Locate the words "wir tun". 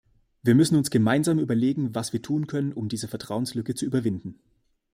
2.11-2.47